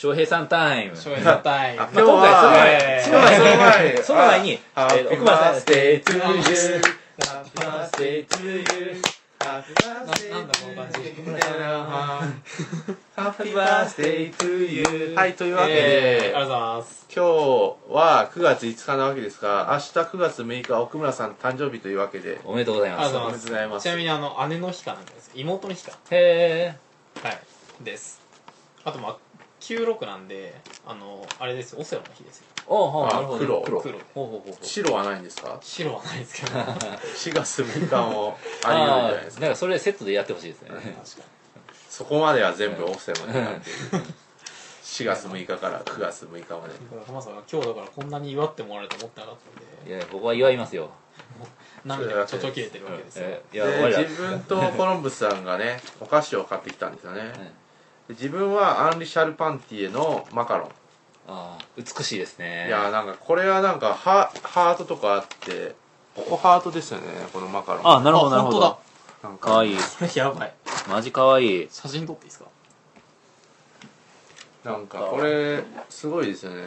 [0.00, 0.96] 翔平さんタイム。
[0.96, 1.76] 翔平さんタイム。
[1.76, 4.58] まあ、今回はその前その前はいその前に、
[5.12, 6.80] 奥村さん Happy birthday to you.
[7.20, 9.02] Happy birthday to you.
[9.40, 11.36] Happy birthday なんだこの感じ to you.
[13.14, 15.14] Happy birthday to you.
[15.14, 17.06] はい、というわけえで、ーありがとうございます。
[17.14, 17.28] 今日
[17.92, 23.04] は9月5日なわけですが、明日9月6日、奥村さん誕生日というわけで、おめでとうございます。
[23.04, 23.82] ありがとうおめでとうございます。
[23.82, 25.30] ちなみにあの姉の日かなんかです。
[25.34, 26.74] 妹の日かへ
[27.22, 27.38] えはい。
[27.84, 28.18] です。
[28.82, 29.29] あとまあ
[29.60, 30.54] 96なんで
[30.86, 32.46] あのあれですよオセロの日ですよ。
[32.66, 33.38] おあなるほど。
[33.38, 33.62] 黒。
[33.62, 33.80] 黒。
[33.80, 33.98] 黒。
[34.14, 34.64] ほうほうほうほう。
[34.64, 35.58] 白はないんですか？
[35.60, 36.58] 白はないですけど。
[36.58, 39.40] 確か ?4 月6日もあり得るんじゃないですか。
[39.42, 40.70] なんかそれセットでやってほしいですね。
[40.70, 40.94] に。
[41.88, 44.04] そこまでは全部オフセロになっている。
[44.82, 46.74] 4月6日から9月6日まで。
[47.06, 49.96] 浜さんが今日だからこんなに祝ってもらえると思ってなかったんで。
[49.96, 50.90] いやここは祝いますよ。
[51.84, 53.24] 涙がちょちょ切れてるわけですよ。
[53.26, 57.50] えいや自分とコロンブスさんがねお菓子を買ってきたんですよね、で
[58.10, 60.68] 自分はアンリ・シャルパンティエのマカロン、
[61.28, 62.66] ああ美しいですね。
[62.68, 65.74] いやなんかこれはなんかハハートとかあって
[66.16, 67.88] ここハートですよねこのマカロン。
[67.88, 68.78] あなるほどなるほあ本当だ。
[69.22, 69.50] どなんか。
[69.52, 69.76] わいい。
[69.76, 70.54] こ れやばい。
[70.88, 71.62] マジかわい。
[71.64, 72.46] い写真撮っていいですか？
[74.64, 76.62] なんかこれすごいですよね。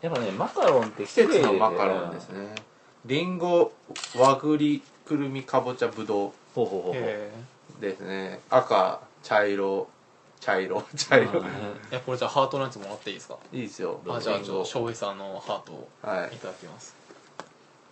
[0.00, 2.54] やっぱねマカロンって季節のマカロンですね。
[3.04, 3.72] りんご
[4.16, 7.80] 和栗くるみかぼちゃぶどほうほうほうほう。
[7.80, 8.40] ですね。
[8.48, 9.88] 赤茶色。
[10.40, 10.82] 茶色。
[10.96, 11.40] 茶色。
[11.40, 11.46] うん。
[11.90, 13.36] えこれじゃあハートのやつもらっていいですか？
[13.52, 14.00] いいですよ。
[14.08, 16.34] あじゃあちょっと翔平さんのハートをはい。
[16.36, 16.94] いただきます。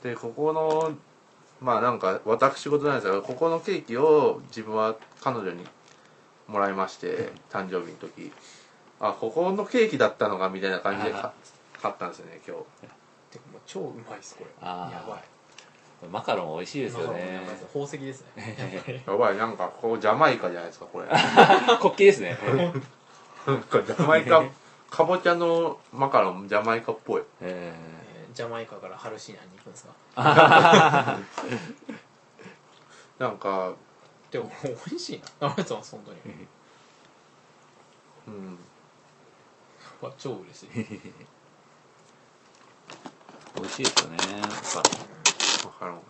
[0.02, 0.92] でここの
[1.60, 5.66] まあなんか私事なんですがここのケーキを自分は彼女に
[6.48, 8.32] もらいまして誕生日の時。
[9.02, 11.32] あここのケーキだったのかみたいな感じでか
[11.80, 12.64] 買ったんですよね今日。
[13.30, 14.50] てかもう超うまいですこれ。
[14.66, 15.24] やばい
[16.08, 19.02] マカロン美味しいですよなんねか宝石ですね。
[19.06, 21.06] やばいなんかここジャマイカじゃないですかこれ。
[21.06, 22.36] なん国旗ですね。
[23.68, 24.42] かジャマイカ
[24.90, 27.22] かぼちゃのマカロンジャマイカっぽい。
[27.42, 28.00] ええー
[28.34, 31.18] ジャマイカからハルシーナに行くんですか？
[33.18, 33.72] なんか
[34.30, 35.48] でも美味しいな。
[35.48, 36.18] ありがとうございます本当に。
[38.28, 38.58] うん。
[40.00, 40.68] わ超嬉しい。
[40.68, 41.00] ー
[43.56, 44.54] 美味しいですよねマカ
[44.88, 45.19] ロ
[45.62, 46.00] ンマカロン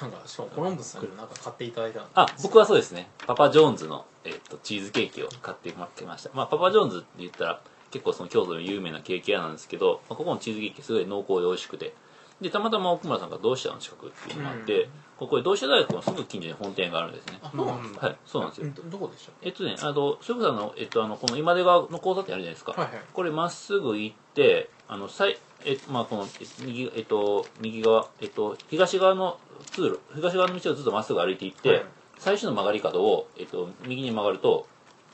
[0.00, 3.08] なんかしかもコロンブスさんにもなんか買っていただいたんあ僕はそうですね。
[3.26, 6.30] パパジョーンズの、えっとチーズケーキを買ってもらってました。
[6.34, 11.94] まあパパジョーンズって言ったら結構その京都の有名なケーキ屋なんですけど、まあここのチーズケーキすごい濃厚で美味しくて。
[12.40, 14.90] でたまたま奥村さんが同志社の近くっていうのがあって、うん。
[15.16, 17.40] ここで同志社大学のすぐ近所に本店があるんですね。
[17.42, 18.06] あそうなんですか？
[18.06, 18.66] はいそうなんですよ。
[18.68, 22.72] うんどどこでしたっえっとね、あの、それこそあの、えっと、あの、この今出川の交差点あるじゃないですか。
[22.72, 23.02] はいはい。
[23.12, 29.38] これまっすぐ行って、あの、さい、えまあ、この、え右、えっと、右側、えっと、東側の
[29.72, 31.84] 通路、東側の道をずっとまっすぐ歩いて行って、はい。
[32.18, 34.66] 最初の曲がり角を、えっと、右に曲がると、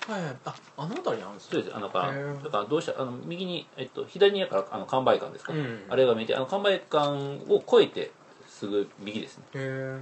[0.06, 0.36] けはいはい。
[0.44, 1.50] ああの辺りにあるんですね。
[1.52, 2.12] そうです、あの、だか
[2.44, 5.52] だからどうしたあの、右に、えっと、左にやから、あの、完売館ですか。
[5.52, 7.08] うんあれが見えて、あの、完売館
[7.48, 8.10] を越えて、
[8.46, 9.44] すぐ右ですね。
[9.54, 10.00] へ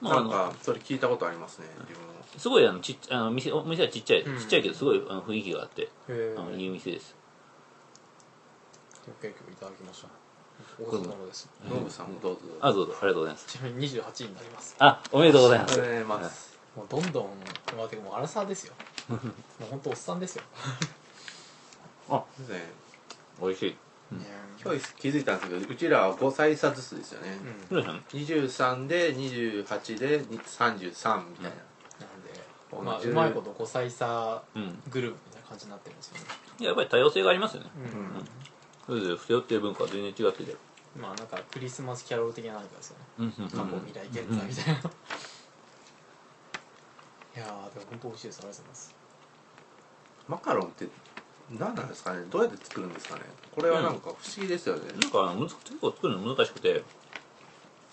[0.00, 2.12] まあ、あなんの、かそれ聞いたことありますね自分も。
[2.36, 5.88] すごい、あの、ちっあの、店、お店はちっちゃい、うんちっちゃいけど、すごい、あの、雰囲気があって、
[6.38, 7.14] あの、いい店です。
[9.20, 10.08] ケーキをいただきました。
[10.78, 11.48] お疲れ様です。
[11.68, 12.40] ノブさんもどうぞ。
[12.60, 13.46] あ、どうぞ、ありがとうございます。
[13.46, 14.76] ちなみに28になります。
[14.78, 15.72] あ、おめでとうございます。
[15.72, 16.58] ありがとうございます。
[16.76, 17.24] もうどんどん
[17.76, 18.74] まあてかもうアラサーですよ。
[19.10, 19.20] もう
[19.70, 20.42] 本当おっさんですよ。
[22.38, 22.72] ですね。
[23.40, 23.76] 美味しい。
[24.62, 27.38] 今日気づいたんですけどうちらは5歳差ずつですよね、
[27.70, 27.82] うん。
[27.82, 34.82] 古谷さん23で28で33みたいな、なんでまあうまいこと5歳差うん。
[34.88, 36.24] グループみたいな感じになってるんですよね。
[36.60, 37.70] いややっぱり多様性がありますよね。
[37.74, 38.28] うん
[38.92, 40.54] それぞれ背負ってる文化は全然違ってて。
[41.00, 43.04] まあなんかクリスマスキャロル的な何かですよね。
[43.20, 44.82] うんうん過去未来現在みたいな、い
[47.38, 48.94] やーでも本当美味しいですありがとうございます
[50.28, 50.88] マカロンって
[51.50, 52.24] 何なんですかね？
[52.28, 53.22] どうやって作るんですかね？
[53.54, 56.82] これはなんか不思議ですよね、なんかあの難し結構作るの難しくて、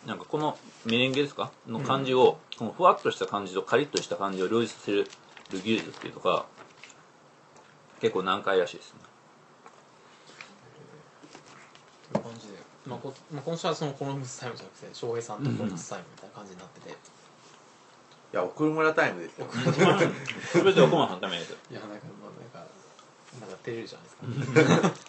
[0.06, 1.54] なんかこのメレンゲですか？
[1.68, 5.08] の感じを、このふわっとした感じとカリッとした感じを両立させる
[5.52, 6.46] 技術っていうのが、
[8.02, 9.00] 結構難解らしいですね。
[12.12, 16.94] という感じで、まあこまあ、今週はそのコロンブスタイムじゃなくて翔平さんとコロンブスタイムみたいな感じになってて、い
[18.34, 19.48] や送る村タイムですよ。
[19.52, 21.56] すべて奥間さんのためです。
[21.70, 22.72] いやなんかまあなんか
[23.40, 25.00] なんか照れるじゃないですか。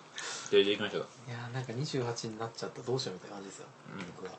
[0.50, 1.08] それでいきましょうか？
[1.28, 3.66] いやーなんか28になっちゃったどうしようみたいな感じですよ、
[3.96, 4.06] うん。
[4.16, 4.32] 僕は。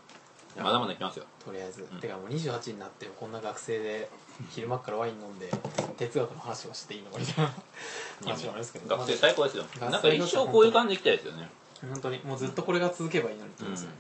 [0.61, 1.25] まだまだいきますよ。
[1.45, 1.85] とりあえず、ん。
[2.01, 4.09] てかもう28になってこんな学生で
[4.49, 5.49] 昼間っからワイン飲んで
[5.97, 7.53] 哲学の話をしていいのかみたいな。
[8.25, 8.97] 話なんですけど。
[8.97, 9.63] 学生最高ですよ。
[9.79, 11.49] まあなんか一生こういう感じでいきたいですよね。
[11.89, 13.91] 本当にもうずっとこれが続けばいいのにって思うんですよ、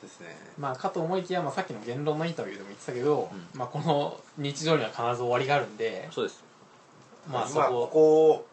[0.00, 0.36] そうですね。
[0.58, 6.42] まあかと思いきや、まあ、さっきの言論のインタビューでも言ってたけど、うんまあ、この日常には必ず終わりがあるんでそうです。
[7.30, 8.46] まあそここを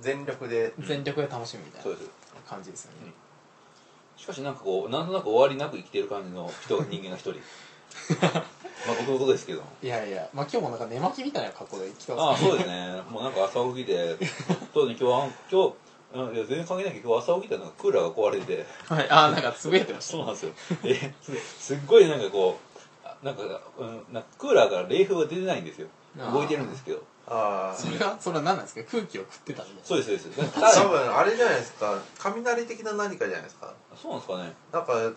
[0.00, 2.10] 全力で全力で楽しむみたいなそうです。
[2.48, 3.12] 感じですよね、
[4.16, 7.34] しかしなんかこうなんとなく終わりなく生きてる感じの人が人間が一人。
[8.86, 9.62] まあ僕のことですけど。
[9.82, 13.02] いやいやまあ今日もなんか寝巻きみたいな格好で来てあますねあそうですね。
[13.10, 14.16] もうなんか朝起きて
[14.72, 15.74] そうですね今日は今日
[16.14, 18.46] うんいや全然関係ないけど朝起きたらなんかクーラーが壊れて。
[18.56, 19.10] てはい。
[19.10, 20.12] ああなんかつぶやいてました。
[20.12, 20.52] そうなんですよ。
[20.84, 22.58] えすすっごいなんかこ
[23.04, 23.42] うあなんか,、
[23.78, 25.88] うん、なんかクーラーから冷風が出てないんですよ。
[26.18, 26.32] あー。
[26.32, 27.02] 動いてるんですけど。
[27.30, 28.82] あそれはそれは何なんですか？
[28.90, 29.84] 空気を食ってたみたいな。
[29.84, 30.58] そうですそうです。
[30.64, 31.98] あ多分あれじゃないですか。
[32.18, 33.74] 雷的な何かじゃないですか。
[34.00, 34.52] そうなんですかね。
[34.72, 35.12] なんか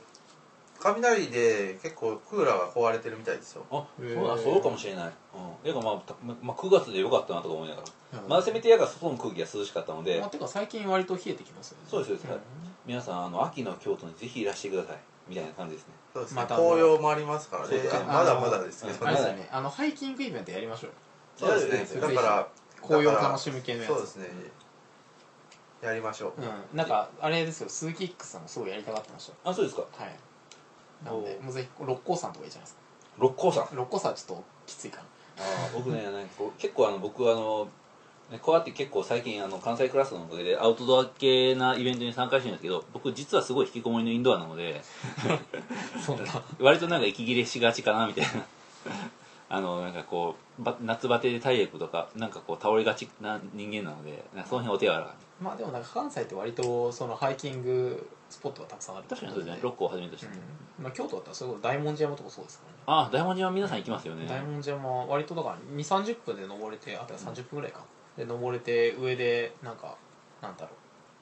[0.82, 3.66] 雷で結構クーラーが壊れてるみたいですよ。
[3.72, 5.06] あそうだそうかもしれない。
[5.06, 5.72] うん。
[5.72, 8.20] いやまあ、たままあ、9月でよかったなとか思いながら。
[8.24, 8.30] うん。
[8.30, 10.20] まだせめてやが外の空気が涼しかったので。
[10.20, 11.84] まあ、てか最近割と冷えてきますよね。
[11.88, 12.40] そうですそうん。
[12.86, 14.98] 皆さんあの秋の京都にぜひいらしてください。
[15.28, 15.94] みたいな感じですね。
[16.14, 16.42] そうですね。
[16.42, 17.78] また紅葉もありますからね。
[18.08, 19.12] まだまだですけどね。
[19.12, 19.50] あれですよね。
[19.52, 20.90] あのハイキングイベントやりましょう。
[20.90, 20.96] よ
[21.38, 22.02] そうですね。
[22.02, 22.48] だから
[22.82, 23.88] 紅葉を楽しむ系のやつ。
[23.90, 24.28] そうですね。
[25.82, 26.42] やりましょう。
[26.42, 26.78] うん。
[26.78, 27.70] なんかあれですよ。
[27.70, 29.82] 鈴木 X さんもすごいやりたがってましたあそうですか。
[29.82, 30.16] はい
[31.06, 32.82] なんでおもうぜひ六甲山とかいいじゃないですか。
[33.20, 33.68] 六甲山？
[33.74, 35.04] 六甲山はちょっときついかな
[35.40, 37.68] あー僕ねなんかこう結構あの僕あの
[38.32, 44.82] ねこうやって結構最近あの関西クラスのおかげでアウトドア系なイベントに参加してるんですけど僕実はすごい引きこもりのインドアなので
[46.06, 48.46] そんな 割となんか息切れしがちかなみたいな。
[49.54, 55.46] あのなんかこうば夏バテで体力とかなんかこう倒れがちな人間なのでその辺お手柔らかに。
[55.46, 59.06] まあでもなんか関西って割とそのハイキングスポットがたくさんある。
[59.10, 59.60] 確かにそうですね。
[59.62, 60.30] 六甲をはじめとして、う
[60.82, 60.84] ん。
[60.84, 62.58] まあ、京都だったらそれこそ大文字山とかそうです。
[62.60, 64.26] からねああ大文字は皆さん行きますよね。
[64.28, 67.84] 大文字山は割とだから2 3 0分で登れてあとは30分ぐらいか、
[68.18, 69.96] で登れて上でなんか
[70.42, 70.70] なんだろ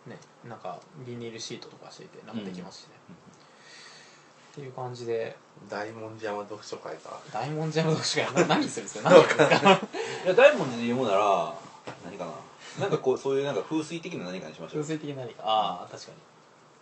[0.08, 0.10] う。
[0.10, 0.18] ね
[0.48, 2.90] なんかビニールシートとかしていてなんかできますしね、
[4.52, 5.36] っていう感じで。
[5.70, 7.20] 大文字山読書会か。
[7.34, 8.34] 大文字山読書会。
[8.48, 9.10] な何するんですか？
[9.10, 9.46] るんですか。
[10.26, 11.54] いや大文字で読むなら
[12.06, 12.32] 何かな。
[12.80, 14.82] なんかこうそういうなんか風水的な何かにしましょう。
[14.82, 15.44] 風水的な何か。
[15.46, 16.18] ああ確かに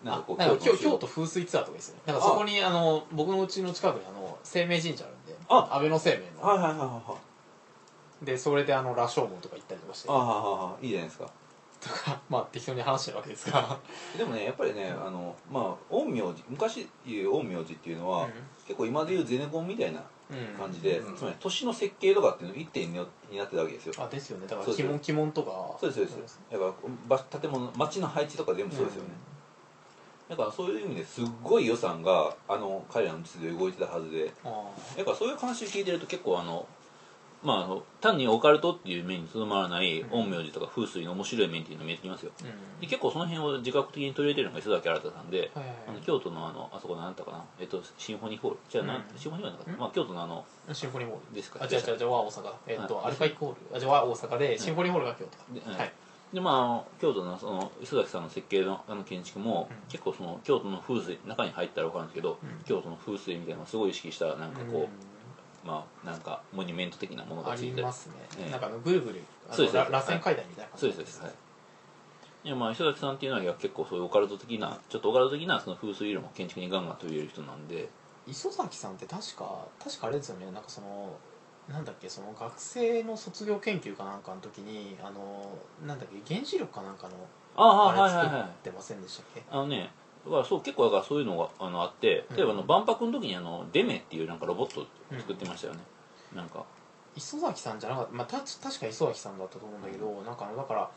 [0.03, 2.01] なんかこう京の京都風水ツアーとかですよね。
[2.05, 5.69] なんかそこにあの僕のうちの近くにあの生命神社あるんであ。
[5.71, 6.47] 安倍の生命の。
[6.47, 7.17] はいはいはいはいは
[8.21, 8.25] い。
[8.25, 10.09] でそれであの羅生門とか行ったりとかして。
[10.09, 10.89] ああはいはいいい。
[10.91, 11.29] じゃないですか。
[11.79, 13.79] とかまあ適当に話してるわけですが。
[14.17, 18.31] でもねやっぱりねあのまあ陰陽師昔いう陰陽師っていうのは、うん。
[18.67, 21.15] 結構今でいうゼネコンみたいなうん感じで、うん。
[21.15, 23.07] つまり都市の設計とかっていうの一点になっ
[23.47, 23.93] てたわけですよ。
[23.97, 24.45] あですよね。
[24.45, 25.75] だから鬼門鬼門とか。
[25.79, 26.39] そうですそうです。
[26.51, 26.73] だから
[27.07, 29.09] ば建物街の配置とか全部そうですよね、
[30.29, 34.25] だからそういう意味ですっごい予算があの彼らの地で動いてたはずで。
[34.97, 36.67] だからそういう話聞いてると結構あの
[37.43, 40.09] まあ単にオカルトっていう面にとどまらないうん。
[40.09, 42.31] 陰陽師とか風水の面白い面っていうのが見えてきますよ。
[42.41, 42.81] あうん。
[42.81, 48.57] で結構その辺を自覚的に取り入れてるのが磯崎新さんで、はいはいあの京都のあのあそこ何だったかなえっとシンフォニーホール。
[48.69, 49.03] じゃあ、なんうん。
[49.17, 51.35] シンフォニーホールじゃなかった、うんまあ京都のあのシンフォニーホール。
[51.35, 51.59] ですか。
[51.61, 52.53] あ違う違う違うは大阪。
[52.67, 53.05] えっとはい。
[53.05, 53.77] アルカイックホール。
[53.77, 55.93] あじゃあは大阪でシンフォニーホールが京都で,、はい
[56.33, 59.77] でまあ京都のその磯崎さんの設計のあの建築も、うん。
[59.89, 62.49] 結構その京都の風水中に入ったら分かるんですけど、うん。
[62.65, 64.87] 京都の風水みたいなのをすごい意識したなんかこう、うん。
[65.63, 67.81] まあなんかモニュメント的なものがあついてり。
[67.81, 68.13] ますね。
[68.39, 68.51] ええ。
[68.51, 69.21] なんかあのぐるぐる
[69.51, 71.21] そうですら螺旋階段みたいな感じそうですそうです。
[71.23, 71.33] はい。
[72.43, 77.87] いやまあ磯崎さんっていうのは結構そういうオカルト的なちょっとオカルト的なその風水色も建築にガンガン取り入れる人なんで。
[78.27, 80.45] 磯崎さんって確か確かあれですよね。
[80.51, 81.15] なんかその
[81.69, 85.51] なんだっけその学生の卒業研究かなんかの時にあの
[85.85, 87.13] なんだっけ原子力かなんかの
[87.55, 88.39] あああれ作はいはい。
[88.41, 89.43] はいってませんでしたっけ？
[89.51, 89.91] あのね
[90.25, 94.85] だからそう結構だからそういうのがあのあって例えばあの万博の時にあのデメっていうなんかロボットを
[95.17, 95.79] 作ってましたよね、
[96.35, 96.63] なんか。
[97.15, 100.91] 磯崎さんじゃなかった、まあ、た確か磯崎さんだったと思うんだけど、なんかあのだから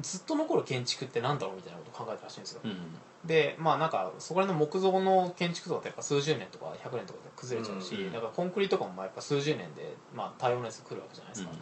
[0.00, 2.76] ずっと残る建築ってなんだろうみたいなことを考えたらしいんですよ、うん。
[3.24, 11.58] でまあなんかそこら辺の木造の建築とかってやっぱ数十年とか100年とかで崩れちゃうし、うんうんだからコンクリとかもまあやっぱ数十年で、まあ、耐用年数来るわけじゃないですか、うん。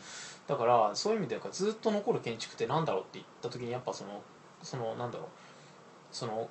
[0.46, 4.22] だからそういう意味ではずっと残る建築ってなんだろうって言った時にやっぱその
[4.62, 5.28] そのなんだろう
[6.12, 6.48] その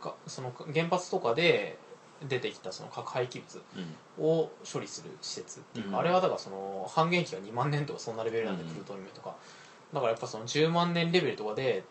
[0.00, 1.78] かその原発とかで
[2.28, 4.24] 出てきたその核廃棄物うん。
[4.24, 5.98] を処理する施設っていうか、うん。
[6.00, 8.70] あれはだからその半減期が2万年とかそんなレベルなんで、うん。
[8.70, 9.34] プルトニウムとか
[9.92, 11.84] だからやっぱその10万年レベルとかで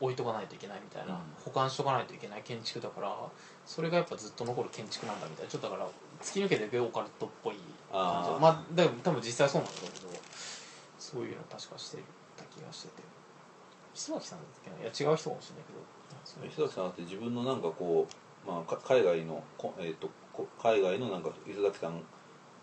[0.00, 1.20] 置いとかないといけないみたいな、うん。
[1.44, 3.14] 保管しとかないといけない建築だから
[3.66, 5.88] それがやっぱずっと残る建築なんだみたいなちょっとだから
[6.20, 7.56] 突き抜けてオカルトっぽい
[7.92, 9.92] 感じまあでも多分実際そうなんだけど
[10.98, 11.98] そういうの確かして
[12.36, 13.02] た気がしてて。
[13.94, 14.70] 磯崎さんだっけ？
[14.70, 16.46] ないや違う人かもしれないけど。
[16.48, 18.06] 磯崎さんだって自分のなんかこ
[18.46, 22.00] う、まあ、か海外の、こえー、とこ海外のなんか磯崎さん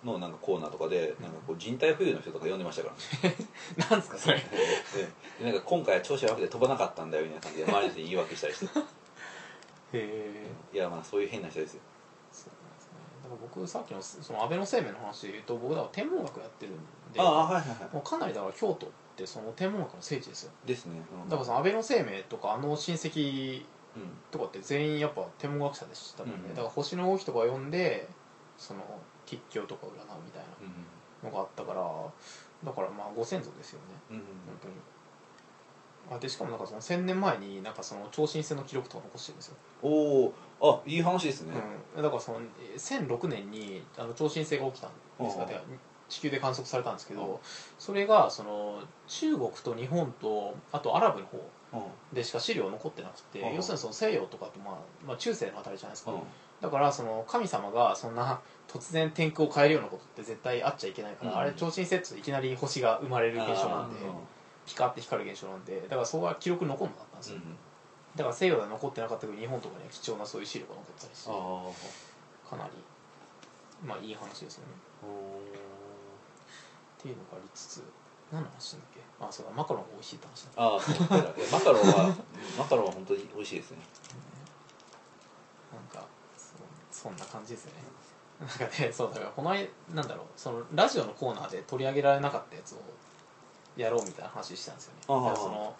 [0.04, 3.30] のなんかコーナーとかでなんかこう人体浮遊の人とか呼んでましたから。
[3.30, 3.36] ね
[3.90, 4.38] なんですかそれ。
[4.38, 4.44] で
[5.40, 8.80] でなんか今回は調子悪くて飛ばなかったんだよみたいな感じで 周りの人に言い訳したりして。
[8.80, 8.84] へ
[9.94, 10.48] え。
[10.74, 11.82] いやまあそういう変な人ですよ。
[12.32, 12.92] そうなんですね。
[13.24, 16.78] だから僕さっきのその安倍の生命の話で言うと僕だから天文学やってるん
[17.14, 17.94] ではいはいはい。
[17.94, 20.52] もうかなりだから京都っってその天文学の聖地ですよ。
[20.66, 21.30] ですね、うん。
[21.30, 23.66] だからその安倍の生命とかあの親戚
[23.96, 28.08] うんとかって全員やっぱ天文学者でしたもんね、うんだから星の動きとか読んで
[28.58, 28.82] その
[29.30, 29.94] 吉凶とか占う
[30.26, 30.44] みたい
[31.24, 31.82] なのがあったから
[32.64, 33.86] だからまあご先祖ですよね。
[34.12, 34.16] うん。
[34.18, 34.30] うん本
[34.62, 34.74] 当に。
[36.12, 41.54] あでしかもなんかその1000年前になんかその超新星の記録とか残してるんですよ、おおあいい話ですね、
[41.96, 42.40] うん、だからその
[42.74, 44.92] えー1006年にあの超新星が起きたん
[45.24, 45.62] ですがああで
[46.08, 47.40] 地球で観測されたんですけあど
[47.78, 51.38] それがその中国と日本とあとアラブの方
[51.72, 51.82] うん。
[52.16, 56.20] でしか資料残ってなくて要するにその西洋とかって、まあ、まあ中世のあたりじゃないですか、うん。
[56.62, 58.40] だからその神様がそんな
[58.72, 61.38] 突然天空を変えるようなことって絶対あっちゃいけないから、うん。
[61.40, 64.14] あれ超新星っていきなり星が生まれる現象なんであ
[64.66, 67.58] ピカって光る現象なんでだからそこは記録残んなかったんですよ、ーうん。
[68.16, 71.36] だから西洋では残ってなかったけど日本とかには貴重なそういう資料が残ってたりしてあ
[72.50, 72.72] かなり
[73.84, 74.74] まあいい話ですよね。
[77.00, 77.84] っていうのがありつつ
[78.32, 79.00] 何の話だっけ？
[79.20, 80.80] あそうだマカロンが美味しいって話だああ
[81.52, 82.16] マカロンは
[82.58, 83.78] マカロンは本当に美味しいですね。
[85.74, 86.06] なんか
[86.38, 87.72] そそんな感じですね
[88.40, 92.78] なんかねそうだからこの間なんだろうそのラジオのコーナーで取り上げられなかったやつを
[93.76, 95.00] やろうみたいな話したんですよね。
[95.08, 95.76] だからその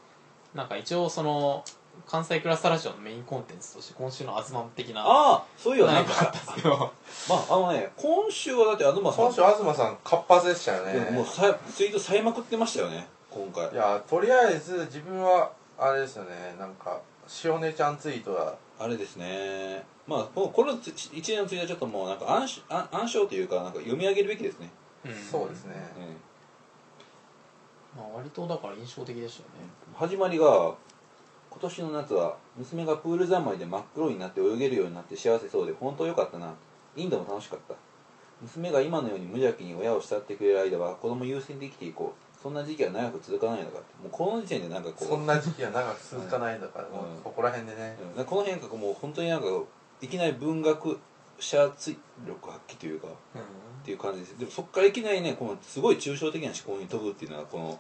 [0.54, 1.64] なんか一応その
[2.06, 6.78] 関西クラスターラジオのメインコンテンツとして今週の「アズマン」的なああそういうのなんかなんかあったんですけど
[7.30, 13.70] まああのね今週はだって東さん今週東さん活発でしたよでももうねさツイートさえまくってましたよね今回。
[13.72, 17.00] いやとりあえず自分はあれですよねなんか
[17.44, 19.84] 塩姉ちゃんツイートがあれですね。
[20.08, 24.70] まあこのこのつ一連のツイートはちょっともうなんか暗し暗暗唱というかなんか読み上げるべきですね、
[25.06, 25.76] うんそうですね。
[26.00, 26.16] え
[27.96, 29.70] まあ、割とだから印象的でしたよね。
[29.94, 30.74] え始まりが
[31.50, 36.54] 今年の夏は娘がプール三昧で真っ黒になって泳げるようになって幸せそうで本当良かったな。
[36.96, 37.76] インドも楽しかった。
[38.42, 46.94] 娘が今のように無邪気に親を慕ってくれる間は子供優先で生きていこうそんな時期は長く続かないのかってもうこの時点でなんかこうそんな時期は長く続かないんだから、うん。
[46.94, 48.26] もうそこら辺でね、うん。
[48.26, 49.48] この辺がもう本当になんか
[50.02, 51.00] いきなり文学
[51.40, 53.12] 者追力発揮というかっ
[53.84, 54.40] ていう感じです。
[54.40, 57.80] でもそこからいきなりねこのすごい抽象的な思考に飛ぶっていうのはこの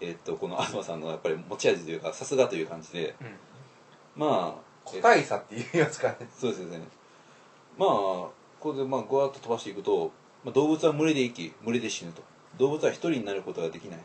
[0.00, 3.14] えっとこの東さんのやっぱり持ち味というかさすがという感じで。
[3.20, 3.26] うん。
[3.26, 3.32] うん
[4.16, 6.16] まあ個体差っていうやつかね。
[6.38, 6.80] そうですよね。
[7.78, 7.90] まあ
[8.58, 10.12] これでまあぐわっと飛ばしていくと、
[10.44, 12.22] まあ、動物は群れで生き群れで死ぬと
[12.60, 14.00] 動物は一人になることができない。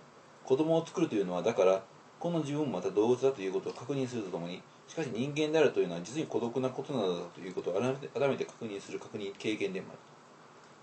[0.46, 1.84] 子供を作るというのはだから
[2.20, 10.00] この自分もまた動物だということを確認するとともにしかし人間であるというのは実に孤独なことなのだということを改めて改めて確認する確認経験でもある。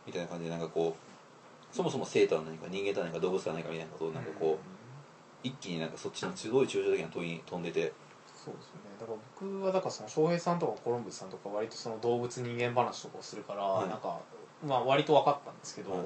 [0.06, 7.92] みたいな感じでなんかこうそもそも生とは何か人間とは何か動物とは何かみたいなことをなんかこう一気になんかそっちにすごい抽象的な問いに飛んでて。
[8.26, 8.90] そうですよね。
[9.00, 13.88] だから僕はだからその翔平さんとかコロンブスさんとか割とその動物人間話とかをするから、はい。
[13.88, 14.18] なんか
[14.66, 16.02] まあ割と分かったんですけど、はい。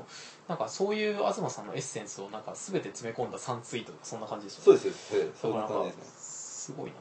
[0.49, 4.81] なんかそういう東さんのエッセンスをなんか全て詰め込んだ3ツイートとかそんな感じでしたそうね。
[4.81, 6.97] ですよすねすごいな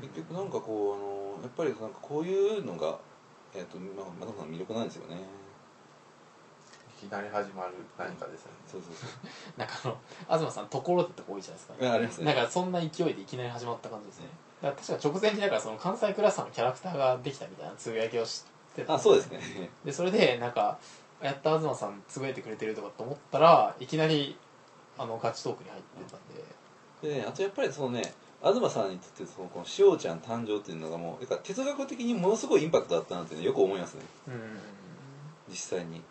[0.00, 2.98] 結局なんかこうあのやっぱりなんかこういうのが
[3.54, 5.16] えっ、とまあまだまだ魅力なんですよね。
[7.02, 8.58] いきなり始まる何かですよね。
[8.66, 9.10] そうそうそう。
[9.56, 9.74] なんか
[10.28, 12.34] あの東さんところってとこ多いじゃないですか、いやありますね。
[12.34, 14.26] なんかそんな勢いでいきなり始まった感じですね
[14.64, 18.44] だから確か直前にだからその関西クラスターのキャラクターができたみたいなつぶやきをし
[18.74, 19.40] てたあそうですね。
[19.84, 20.78] でそれでなんか
[21.22, 24.36] やった東さんつぶやいてくれてるとかと思ったらいきなり
[24.96, 27.14] あのガチトークに入ってたんで。
[27.14, 34.00] でねあとやっぱりそのね東さんにとってそのこのしおちゃん誕生っていうのがもうだから哲学的にものすごいインパクトだったなっていうのよく思いますね。
[34.28, 34.34] うん。
[35.50, 36.02] 実際に。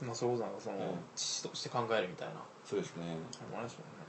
[0.00, 0.82] まあそういうことなんかその、うん。
[1.16, 2.34] 父として考えるみたいな。
[2.64, 3.16] そうですね。
[3.52, 3.99] あるでしょ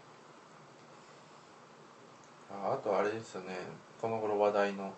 [2.51, 3.55] ああとあれですよね。
[4.01, 4.91] この頃話題の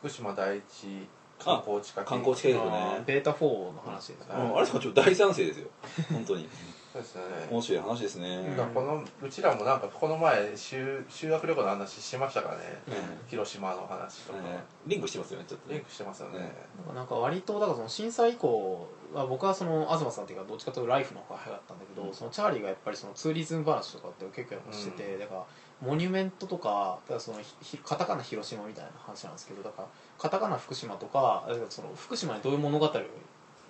[0.00, 3.02] 福島第一観光地化計画観光地計画うね。
[3.06, 5.68] ベータ4の話ですね、うんうんあれとかちょっと大賛成ですよ。
[6.12, 6.48] 本当に。
[6.92, 7.48] そうですよね。
[7.50, 8.42] 面白い話ですね。
[8.50, 12.94] だからこのうちらもなんかこの前修修学旅行の話しましたからね、うん
[13.28, 14.64] 広島の話とか、ね。
[14.86, 15.74] リンクしてますよねちょっとね。
[15.74, 16.52] リンクしてますよね、ね。
[16.94, 22.14] なんか割とだからその震災以降は僕はその東さんっていうかどっちかというとライフの方が早かったんだけど、うん。
[22.14, 25.20] そのチャーリーがやっぱりそのツーリズム話とかって結構やっぱしてて、うん。
[25.20, 25.46] だから
[25.82, 27.38] モニュメントとかだからその
[27.84, 33.08] カタカナ広島みたいな話なんですけどだからカタカナ福島とかだからその福島にどういう物語を読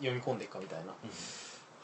[0.02, 0.92] み込んでいくかみたいな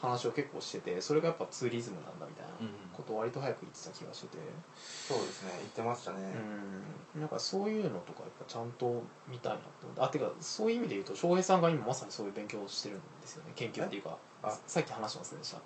[0.01, 2.51] 話を結構しててそれがやっぱツーリズムなんだみたいな
[2.93, 4.37] ことを割と早く言ってた気がしてて。
[5.07, 5.51] そうですね。
[5.59, 6.17] 言ってましたね、
[7.15, 10.01] うん、なんかそういうのとかやっぱちゃんと見たいなって思って。
[10.01, 13.53] あてかそういう意味で言うと翔平さんが今まさにそういう勉強をしてるんですよね。
[13.55, 14.17] 研究っていうか。
[14.43, 14.57] あ。
[14.67, 15.57] さっき話しませんでした。
[15.57, 15.61] ん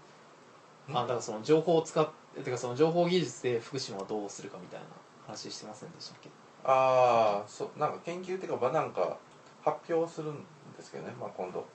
[0.90, 4.86] あだからその情報を使っててかその情報技術で福島はどうするかみたいな
[5.26, 6.30] 話してませんでしたっけ？
[6.64, 9.18] ああそうなんか研究っていうかまあなんか
[9.64, 10.36] 発表するん
[10.78, 11.66] ですけどね、まあ、今度。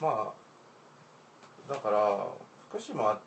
[0.00, 0.32] ま
[1.68, 2.28] あだから
[2.68, 3.20] 福島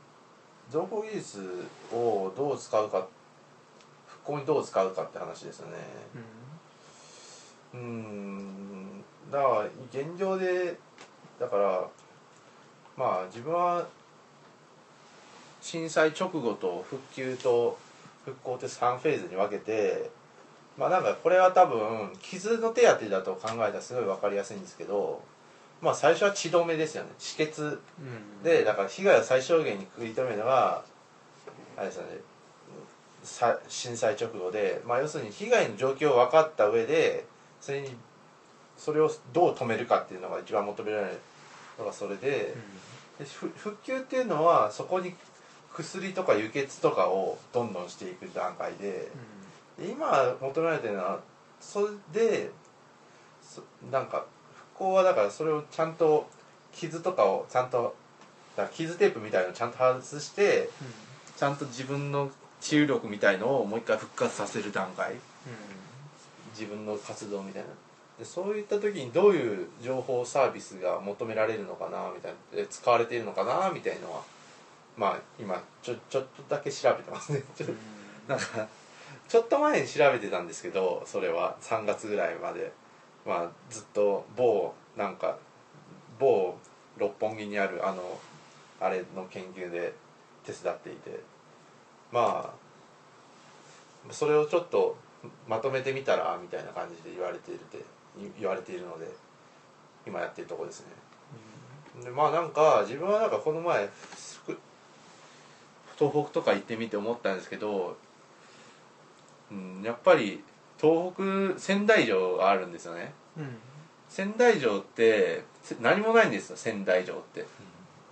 [0.70, 3.08] 情報技術をどう使うか
[4.06, 5.77] 復興にどう使うかって話ですよね。
[7.74, 7.79] うん。
[7.79, 9.03] うん。
[9.32, 10.77] だから現状で
[11.39, 11.88] だから
[12.96, 13.88] まあ自分は
[15.67, 17.77] 震災直後と復旧と
[18.24, 20.09] 復興って3フェーズに分けて
[20.77, 25.21] まあなんかこれは多分傷の手当てだと考えたらすごい分かりやすいんですけど
[25.81, 27.09] まあ最初は血止めですよね。
[27.19, 27.62] 止血。
[27.62, 28.43] うん。
[28.43, 30.83] でだから被害を最小限に食い止めるのが
[31.75, 32.17] あれですよね。
[33.24, 37.25] さ震災直後で、まあ、要するに被害の状況を分かった上で
[37.59, 37.89] それに
[38.77, 41.19] それをどう止めるかっていうのが一番求められる
[41.77, 42.55] のがそれで
[43.19, 45.13] でふ復旧っていうのはそこに
[45.84, 49.12] 薬とか輸血とかをどんどんしていく段階で
[49.77, 51.19] で今求められてるのは
[51.60, 52.51] それで
[53.41, 54.25] そなんか
[54.75, 56.27] 復興はだからそれをちゃんと
[56.74, 57.96] 傷とかをちゃんと
[58.74, 60.69] 傷テープみたいのをちゃんと外して
[61.36, 65.15] ちゃんと自分の治癒力みたいのをもう一回復活させる段階。
[66.57, 67.69] 自分の活動みたいな。
[68.17, 72.38] でそういった時にどういう情報サービスが求められるのかなみたいな。
[72.62, 74.24] え使われているのかなみたいのは
[74.98, 77.44] まあ今ちょちょっとだけ調べてますね。
[77.56, 77.68] ちょ
[78.27, 78.68] なんか
[79.27, 81.56] ちょっと前に調べてたんですけどそれは。
[81.62, 82.72] 3月ぐらいまで。
[83.25, 85.38] まあずっと某なんか
[86.18, 86.58] 某
[86.98, 88.20] 六本木にあるあの
[88.80, 89.94] あれの研究で
[90.46, 91.20] 手伝っていて。
[92.12, 92.54] ま
[94.10, 94.96] あそれをちょっと
[95.48, 97.84] まとめてみたらみたいな感じで言われているて
[98.39, 99.08] 言われているので
[100.06, 102.04] 今やってるとこですね。
[102.04, 103.89] でまあなんか自分はなんかこの前
[104.46, 104.58] ふ
[105.98, 107.98] 東北とか行ってみて思ったんですけど、
[109.51, 110.44] うん、やっぱり
[110.80, 111.13] 東
[111.54, 113.13] 北仙台城があるんですよね。
[113.38, 113.56] うん。
[114.08, 117.46] 仙台城ってせ何もないんですよ仙台城って、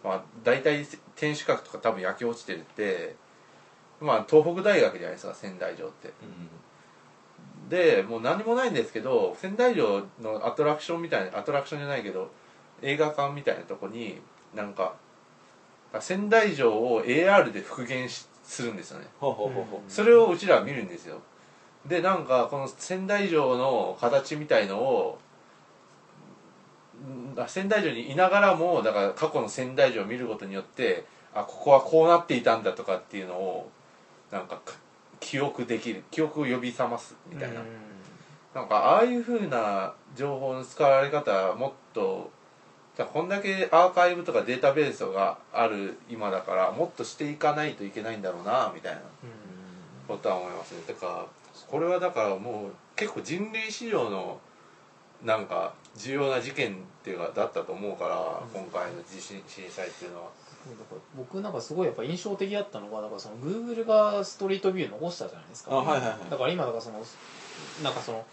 [0.03, 3.15] まあ大体天守閣とか多分焼け落ちてるって
[4.01, 6.11] まあ東北大学じゃないですか仙台城って。
[7.69, 12.29] でもう何もないんですけど仙台城のアトラクションみたいなアトラクションじゃないけど
[12.83, 14.19] 映画館みたいなとこに
[14.53, 14.93] なんか
[16.01, 19.07] 仙台城を AR で復元しするんですよね。
[19.19, 21.21] ほうほうほうほそれをうちらは見るんですよ。
[21.87, 25.19] でなんかこの仙台城の形みたいのを
[27.47, 33.69] 仙台城にいながらもだから過去の仙台城を見ることによってあここはこうなっていたんだとかっていうのを
[34.31, 34.73] なんかか
[35.19, 37.61] 記憶できる記憶を呼び覚ますみたいな、
[38.53, 42.31] なんかああいう風な情報の使われ方はもっと
[43.03, 49.01] こんだけアーカイブとかデータベースがある今だからもっとしていかないといけないんだろうなみたいな。
[50.07, 50.81] ことは思いますね。
[50.81, 51.25] てか
[51.67, 54.39] これはだからもう結構人類史上の
[55.23, 60.29] なんか重要な事件っていうかだったと思うから、今回の地震震災っていうのは。
[61.15, 65.71] 僕なんかすごいやっぱ印象的だったのがだからその Google がストリートビュー残したじゃないですか。
[65.71, 66.29] あはいはいはい。
[66.29, 67.03] だから今だからその
[67.83, 68.25] なんかその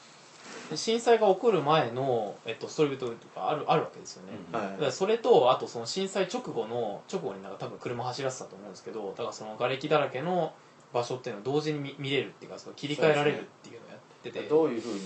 [0.77, 4.59] 震災が起こる前の、えっと、ストリートとかあるあるわけですよね、うん。
[4.59, 4.71] はい。
[4.73, 10.53] だからそれとあとその震災直後の直後になんか多分車走らせたと思うんですけどだからその瓦礫だらけの
[10.93, 14.41] 場所っていうのを同時に見見れるっていうかその切り替えられるっていうのをやってて。
[14.43, 15.01] どういうふうに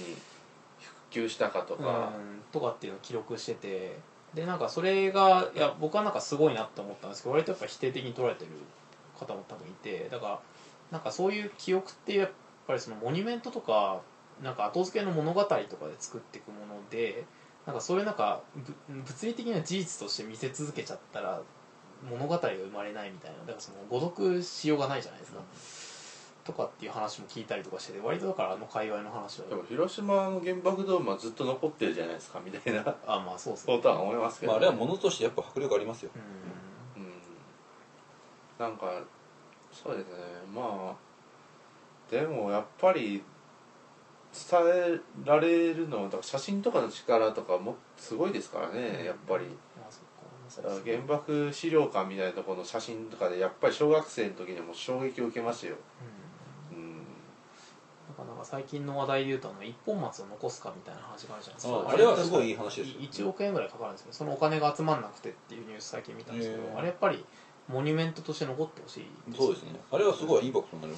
[0.80, 3.98] 復旧したかとか、うんとかっていうのを記録してて。
[4.34, 8.50] でなんかそれがいや僕はなんかすごいなって思ったんですけど割とやっぱ否定的に捉えてる
[9.18, 10.08] 方も多分いて。
[10.10, 10.40] だから
[10.90, 12.30] なんかそういう記憶ってやっ
[12.66, 14.00] ぱりそのモニュメントとか
[14.42, 15.66] なんか後付けの物語とかで
[15.98, 17.24] 作っていくもので
[17.66, 21.40] なんかそういうなんかぶ物理的な事実として見せ続けちゃったら
[22.08, 23.38] 物語が生まれないみたいな。
[23.38, 25.40] だからその誤読しようがないじゃないですか、
[26.44, 29.48] とかっていう話も聞いたりとかしてて割とだからあの界隈の話は。
[29.48, 32.94] でも広島の原爆ドームはずっと残ってるじゃないですかみたいな。
[33.06, 33.76] あまあそうですね。
[33.76, 36.10] ことは思いますけど、まあ、あれはものとしてやっぱ迫力ありますよ。
[36.96, 37.02] うん。
[37.02, 37.12] うん。
[38.58, 39.02] なんか
[39.72, 40.14] そうですね。
[40.54, 43.24] まあでもやっぱり
[44.50, 49.46] 伝えられるのだから写真とかの力とかもすごいですからね、やっぱり。
[50.84, 55.74] 原爆資料館みたいなところの写真とかでやっぱり小学生の時にも衝撃を受けましたよ、
[56.72, 56.78] うん。
[56.78, 61.74] うん、だからなんか最近の話題で言うとあの一本松を残すかみたいな話があるじゃないですか。
[61.74, 67.24] ああれはすごいいい話ですよ1億円ぐらいかかるんですけどそのお金が集まんなくてっていうニュース最近見たんですけどあれやっぱり
[67.68, 69.80] モニュメントとして残ってほしいそうですね。
[69.90, 70.94] あれはすごいインパクトになる。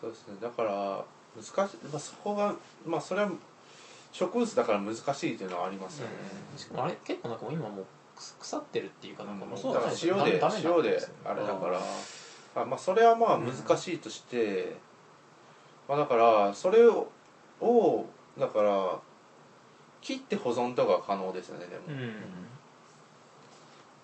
[0.00, 0.36] そうですね。
[0.40, 1.04] だから
[1.36, 2.54] 難しい、まあ、そこが
[2.86, 3.30] まあそれは
[4.12, 6.14] 植物だから難しいというのはありますよね、
[6.56, 7.84] しかもあれ結構なんか今もう
[8.40, 11.80] 腐ってるっていうかなんかもうだから塩で塩であれだから。
[12.54, 14.76] あまあそれはまあ難しいとして、
[15.88, 17.08] まあだからそれを
[17.60, 18.06] を
[18.38, 18.98] だから
[20.00, 21.82] 切って保存とかは可能ですよねでも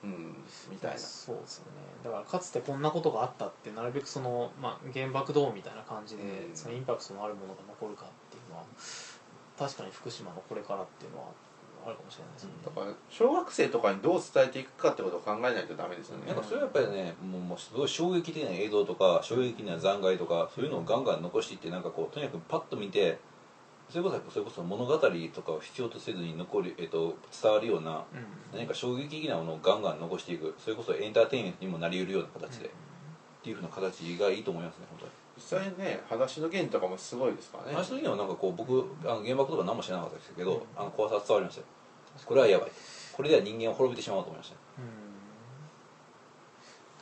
[0.06, 0.36] うんうん
[0.70, 0.98] みたいな。
[0.98, 1.70] そうですよね。
[2.04, 6.56] だからかつてこんなことがあったってなるべくその、まあ、原爆ドームみたいな感じで、うん。
[6.56, 8.64] そのインパクトのあるものが残るかっていうのは
[9.58, 11.26] 確かに福島のこれからっていうのは
[11.86, 16.26] あるかもしれないですよね、だから小学生とかにどう伝えていくかってことを考えないとダメですよね。
[16.26, 23.20] なんかそれはやっぱりねもうもうすごい衝撃的な映像とか衝撃的な残骸とかそういうのをガンガン残していってなんかこうとにかくパッと見て
[23.88, 28.58] それこそそれこそ物語とかを必要とせずに残る、えっと、伝わるようなうん。
[28.58, 32.70] 何か衝撃的なものをガンガン残していくそれこそエンターテインメントにもなり得るような形で、っ
[33.42, 35.12] ていうふうな形がいいと思いますね本当に。
[35.36, 37.72] 実際ね「裸足の弦」とかもすごいですからね。
[37.74, 41.66] 話の時はなんかこう僕あの原爆とか何も知らなかったですけど、あの怖さは伝わりましたよ。
[42.24, 42.72] これはやばい。
[43.12, 44.56] これでは人間を滅びてしまうと思いました。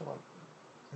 [0.03, 0.07] うん。
[0.07, 0.34] だから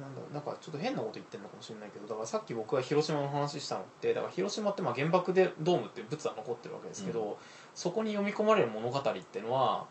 [0.00, 7.37] なんだなんかちょっと変なこと言ってるのかもしれないけどだからさっき僕が広島の話したのってだから広島ってまあ原爆でドームって物は残ってるわけですけど、う
[7.74, 9.87] そこに読み込まれる物語っていうのは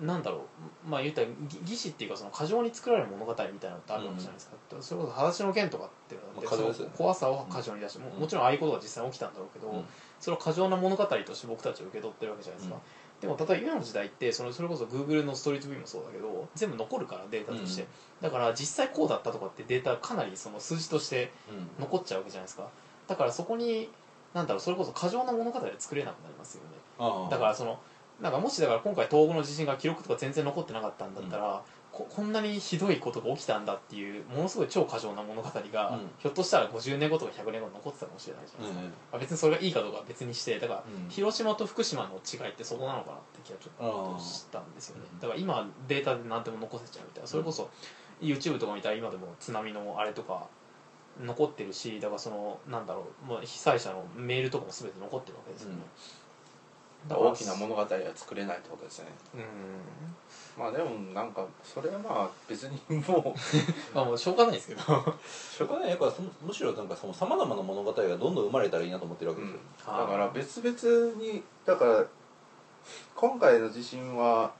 [0.00, 0.44] なんだろ
[0.86, 6.42] うまあ言ったらぎ義士っていうかその過剰に作られる物語みたいなのってあるわけじゃないですか、それこそ「裸足の剣」とかっていうのはまあ
[6.82, 6.90] ね。
[6.96, 9.84] 怖さを過剰に出して、もうんもちろんああいうことが実際に起きたんだろうけど、うん。
[10.20, 12.78] それを過剰な物語として僕たちは受け取ってるわけじゃないですか、
[13.20, 17.88] でも例えば今の時代ってそのそれこそ Google のストリートビューもそうだけど全部残るからデータとして、うん。
[18.22, 21.84] だから実際こうだったとかってデータかなりその数字としてうん。
[21.84, 22.68] 残っちゃうわけじゃないですか。
[23.06, 23.88] だからそこに
[24.34, 27.30] なんだろうそれこそ過剰な物語で作れなくなりますよね。
[27.30, 27.78] だからその
[28.20, 31.62] なんかもしだから今回東北の地震が記録とか全然残ってなかったんだったら、
[31.96, 35.98] ここんなにひどいことが起きたんだっていうものすごい超過剰な物語が、うん。
[36.18, 38.92] ひょっとしたら50年後とか100年後に残ってたかもしれないじゃないですか、うん。
[39.12, 41.08] あ別にそれがいいかどうかは別にしてだから、うん。
[41.08, 45.04] 広島と福島の違いってそこなのかなって気がちょっとしたんですよね。
[45.10, 47.70] うんだから今データで何でも残せちゃうみたいなそれこそ
[48.20, 50.48] YouTube とか見たら今でも津波のあれとか
[51.24, 55.92] 残ってるしだからそのなんだろう、まあ、被災者のメールとかも全て残ってるわけですよね、だから
[57.08, 59.12] 大きな物語は作れないってことですよね。
[59.34, 59.42] うん。
[60.58, 63.34] まあでもなんかそれはまあ別にもう
[63.94, 64.82] まあもうしょうがないですけど。
[64.82, 65.90] しょうがない。
[65.90, 72.04] やっぱそのむしろなんかそのさまざまな物語がどんどん生まれたらいいなと思ってるわけですよ、だから別々にだから
[73.14, 74.52] 今回の地震は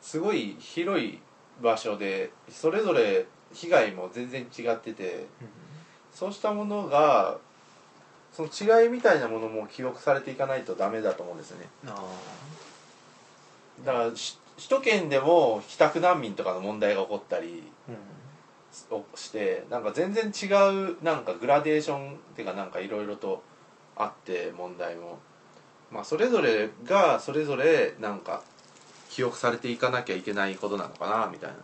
[0.00, 1.20] すごい広い
[1.60, 5.26] 場所でそれぞれ被害も全然違ってて
[6.12, 7.38] そうしたものが
[8.32, 11.68] その違いみたいなものも記録されていかないとダメだと思うんですよね。
[11.86, 12.02] あ
[13.84, 18.96] だからし首都圏でも帰宅難民とかの問題が起こったりーうん。
[18.98, 20.46] をしてなんか全然違
[20.92, 23.42] うなんかグラデーションっていうかなんかいろいろと
[23.96, 25.18] あって問題も。
[25.90, 28.42] まあそれぞれがそれぞれなんか
[29.08, 31.56] 記憶されていかなきゃいけないことなのかなみたいな。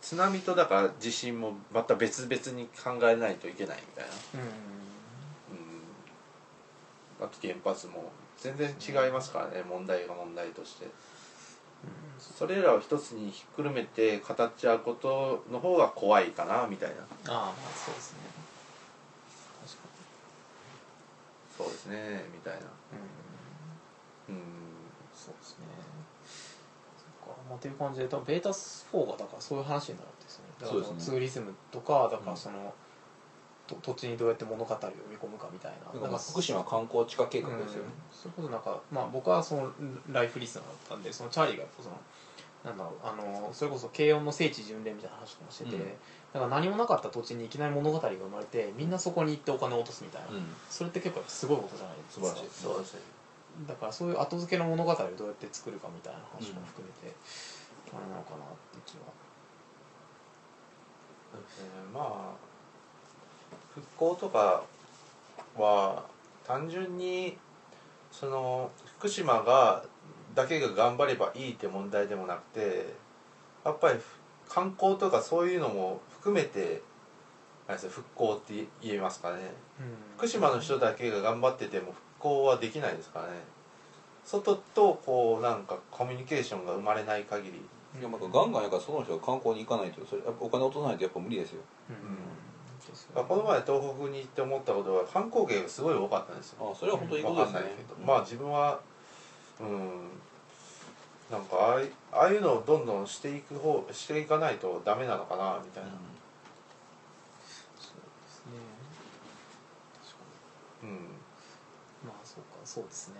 [0.00, 4.10] 津波とだから地震もまた別々に考えないといけないみたいな。
[4.42, 4.88] うん
[7.20, 10.86] あと原発も全然違いますからね問題が問題として。
[12.18, 16.96] それらを一つにひっくるめて語っちゃうことの方が怖いかなみたいな。
[16.96, 18.18] ああまあそうですね。
[19.62, 19.88] 確か
[21.56, 22.60] そうですねみたいな。
[22.60, 22.64] に
[24.28, 24.34] うん。
[24.34, 24.42] うん。
[25.14, 25.66] そうですね。
[27.24, 30.52] そっかまあという感じで多分ベータ4がだからそういう話になるんですよね。
[30.60, 31.12] だからそうですね。
[31.12, 32.74] ツーリズムとかだからその、と
[33.76, 35.92] 土地にどうやって物語を読み込むかみたいな。
[35.92, 39.72] なんかまあ福島観光地化計画ですよね、うん、それこそなんか、まあ、僕はその
[40.10, 41.96] ライフリスナーだったんでそのチャーリーがその
[42.64, 45.82] なんだろうあのそれこそ慶応の聖地巡礼みたいな話とかもしてて、うん。
[45.82, 50.46] だから何もなかった土地にいきなり物語が生まれてみんなそこに行ってお金を落とすみたいな、うん。
[50.68, 52.26] それって結構すごいことじゃないですか。
[52.26, 52.96] 素晴らしい。
[53.66, 57.14] だからそういう後付けの物語をどうやって作るかみたいな話も含めて、
[57.90, 59.12] あれなのかなって気は。
[61.34, 62.48] えーまあ
[63.78, 64.62] 復興とか
[65.56, 66.04] は
[66.46, 67.36] 単純に
[68.10, 69.84] その福島が
[70.34, 72.94] だけが頑張ればいいって問題でもなくて
[73.64, 73.98] やっぱり
[74.48, 76.80] 観光とかそういうのも含めて
[77.66, 79.52] あれですよ復興って言えますかね。
[80.16, 83.32] 福島の人だけが頑張ってても復興はできないですからね。
[84.24, 87.60] 外とこうなんかコミュニケーションが生まれない限り。
[88.00, 91.60] いやまあガンガンやからその人が観光に行かないとそれやっぱお金落とさないとやっぱ無理ですよ。
[91.90, 91.96] うん。
[91.96, 92.18] うん
[93.14, 96.70] この前東北に行って思ったことは観光客がすごい多かったんですよ。
[96.72, 97.58] あそれは本当にいいことですね。
[97.58, 98.06] わかんないけど。
[98.06, 98.80] まあ自分は
[99.60, 100.20] うん
[101.30, 101.78] なんか
[102.12, 105.90] ああいうのをどんどんしていく方していかないとダメなのかなみたいな。
[107.78, 108.52] そうですね。
[110.84, 110.90] うん。
[112.06, 113.14] まあそうかそうですね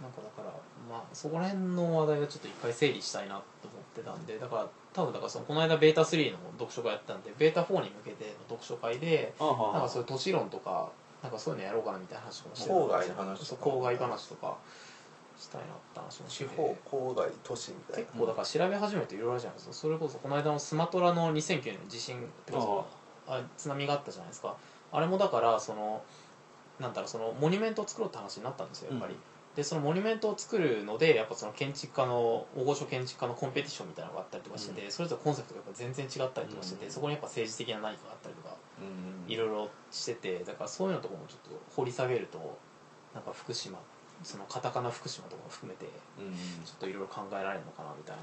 [0.00, 0.54] なんかだから
[0.88, 10.90] まあそこら辺の話題はちょっと一回整理したいなと思ってたんでだから多分だからそのこの間ベータ3の読書会やったんでベータ4に向けての読書会でなんかそういう都市論とか
[11.22, 13.66] なんかそういうのやろうかなみたいな話もして郊外の話とか。
[13.66, 14.56] 郊外話とか
[15.38, 16.44] したいなって話もして。
[16.44, 18.06] 地方郊外都市みたいな。
[18.06, 19.74] 結構だから調べ始めるといろいろあるじゃないですか。
[19.74, 22.54] それこそこの間のスマトラの2009年の地震って
[23.26, 24.56] あ津波があったじゃないですか。
[24.92, 26.02] あれもだからその
[26.80, 29.14] なんだろうそのモニュメントを作ろうって話になったんですよやっぱり、
[29.60, 36.90] でそのモニュメントを作るのでやっぱその建築家の大御所建築家のコンペティションみたいなのがあったりとかしてて、それぞれコンセプトが全然違ったりとかしてて、うん。
[36.90, 39.30] そこにやっぱ政治的な何かがあったりとかうん。
[39.30, 42.56] いろいろしててだからそういうのとかもちょっと掘り下げると
[43.12, 43.78] なんか福島
[44.22, 45.84] そのカタカナ福島とかも含めて
[46.18, 46.32] うん。
[46.64, 48.22] ちょっといろいろ考えられるのかなみたいな。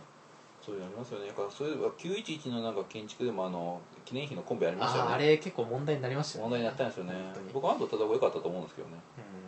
[0.66, 1.28] そういうのありますよね。
[1.28, 5.14] だからそれは911のなんか建築でもあの記念碑のコンペありましたよね。
[5.14, 6.50] あれ結構問題になりましたよね。
[6.50, 7.14] 問題になったんですよね。
[7.54, 8.96] 僕は安藤忠子良かったと思うんですけどね。
[9.20, 9.47] うん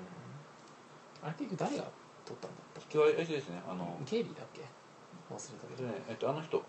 [1.23, 1.83] あれ結局誰が
[2.25, 4.61] 撮ったんだったっ今日はあれですねあのけゲイリーだっけ？
[4.61, 5.87] 忘れたけど。
[5.87, 6.63] えっとねえっとあの人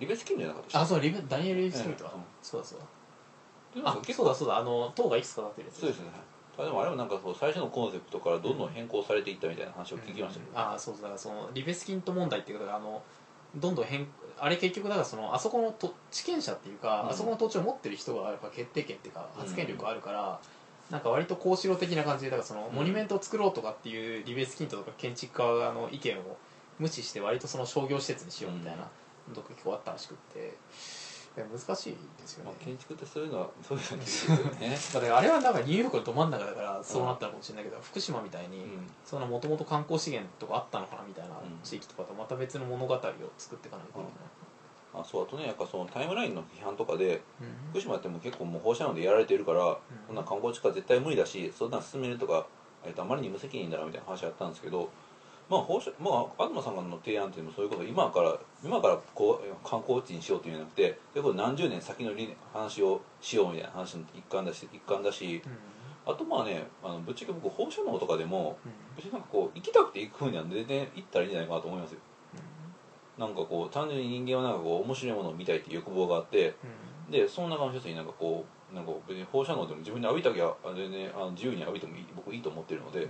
[0.00, 2.24] リベスキンじゃなかったでしたあそうリベダニエル・リブスミトは、ええうん。
[2.42, 2.78] そうだそう
[3.82, 3.90] だ。
[3.90, 4.56] あ結構そうだそうだ。
[4.58, 5.80] あの塔がいくつか立ってるやつ。
[5.80, 6.06] そうですね。
[6.56, 11.02] あでもあれもなんかそう最初のコンセプトからどんどん変更されていったみたいな話を聞きましたけど、ああそうそう。
[11.02, 13.02] だからそのリベスキント問題っていうことがあの
[13.56, 14.06] どんどん変
[14.38, 17.08] あれ結局だからそのあそこのと地権者っていうか、うん。
[17.10, 20.40] あそこの土地を持ってる人がやっぱ決定権っていうか発言力があるから、
[20.90, 26.36] なんか割と高城的な感じでだからそのうんモニュメントを作ろうとかっていうリベスキントとか建築家の意見を
[26.78, 28.88] 無視して割とその商業施設にしようみたいな
[29.28, 30.54] のとか結構あったらしくって
[31.36, 32.50] 難しいですよね。
[32.50, 34.78] まあ、建築ってそういうのはそういうのですよね。
[34.94, 38.86] ま あだからあれはなんかニューヨークのど真ん中だからそうなったのかもしれないけど、福島みたいに、うん。
[39.04, 43.00] そのもともと観光資源とかあったのかなみたいな地域とかとまた別の物語を
[43.36, 44.10] 作っていかないといけない、
[44.94, 47.64] あそうあとねやっぱそのタイムラインの批判とかでうん。
[47.74, 49.76] 福島ってもう結構もう放射能でやられてるから、
[50.06, 52.46] そんな観光地化絶対無理だしそんなん進めるとか、
[52.84, 54.90] えっとあまりに無責任だなみたいな話あったんですけど
[55.50, 62.12] まあ放射まあ東さんの提案っていうのもそういうこと今から今からこう観光地にしようっていうんじゃなくて結構何十年先の
[62.52, 66.12] 話をしようみたいな話の一環だし一環だしうん。
[66.12, 68.72] あとまあねあのぶっちゃけ僕放射能とかでもうん。
[68.96, 71.98] 別になんかこう行きたくて行くふうには全然行ったらいいんじゃないかなと思いますよ
[73.18, 76.54] なんかこう単純に人間はなんかこう面白いものを見たいっていう欲望があって
[77.08, 77.12] うん。
[77.12, 83.06] でその中の一つになんかこうなんか別に放射能でも自分で浴びたきゃあ全然あの自由に浴びてもいい僕いいと思ってるので、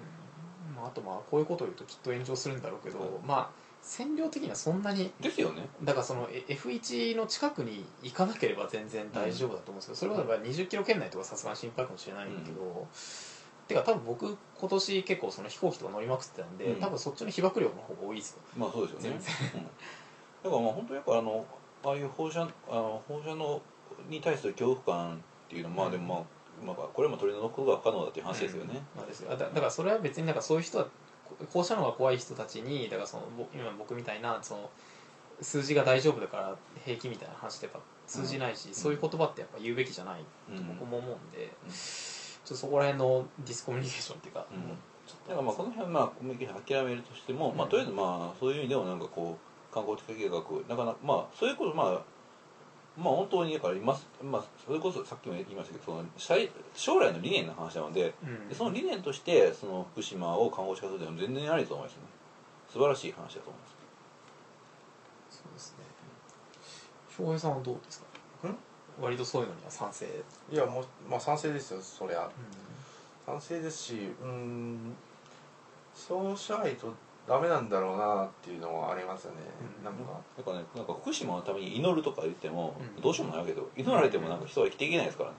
[0.76, 5.68] まあ、あとまあこういうことを言うときっと炎上するんだろうけど、はいまあ線量的にはそんなにですよね。
[5.82, 12.88] だからそのえ F1 の近くに行かなければ全然大丈夫だと思うんですけど、それはやっぱ20キロ圏内とかさすがに心配かもしれないんだけど、
[13.66, 16.80] てか多分僕今年結構その飛行機とか乗りまくってたんで、うん。
[16.80, 18.42] 多分そっちの被爆量の方が多いですよ。
[18.56, 19.20] まあそうですよね。
[20.44, 21.44] だからまあ本当にやっぱあの
[21.84, 23.60] ああいう放射あの放射能
[24.08, 26.26] に対する恐怖感っていうのはまあでも
[26.62, 29.30] まあ、まあ、これも取り除くことが不可能だっていう話ですよね、まあですよ。
[29.30, 30.84] だだからそれは別になんかそういう人は
[31.24, 34.70] こ放射能が怖い人たちにだからそのぼ今僕みたいなその
[35.40, 40.20] 数字が大丈夫だから平気みたいな話ってやっぱ通じないし、そういう言葉ってやっぱ言うべきじゃない
[40.54, 41.70] とうん僕も思うんで、うん
[42.44, 44.68] ちょっとそこら辺のディスコミュニケーションっていうか、うん。
[44.68, 50.36] だからまあこの辺はまあコミュニケーション諦めるとしても、まあとりあえずまあそういう意味でもなんかこう観光地化計画
[50.68, 52.02] なかなかまあそういうことまあ
[52.96, 56.34] まあ本当にだから今まあそれこそさっきも言いましたけどその将
[56.74, 58.48] 将来の理念の話なのでうん。
[58.48, 62.02] でその理念としてその福島を観光地化するというのは全然ありだと思いますね。
[62.72, 63.74] 素晴らしい話だと思います。
[65.30, 65.84] そうですね。
[67.16, 68.48] 翔平さんはどうですか？
[69.00, 70.06] 割とそういうのには賛成、
[70.50, 72.28] いやもうまあ賛成ですよそりゃ。
[73.26, 74.94] 賛成ですしうん
[75.94, 76.92] そうしないと
[77.26, 79.38] ダメなんだろうなっていうのはありますよね、
[79.80, 79.84] うん。
[79.84, 80.00] なんか。
[80.36, 83.02] だからねなんか福島のために祈るとか言ってもうん。
[83.02, 85.36] どうしようもないわけど祈られてもなんか人は生きていけないですからね。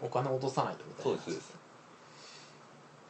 [0.00, 0.06] うん。
[0.06, 1.52] お金を落とさないとみたいなそうですそうです。